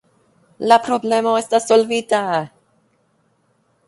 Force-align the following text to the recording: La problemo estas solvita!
La 0.71 0.77
problemo 0.87 1.33
estas 1.41 1.67
solvita! 1.73 2.21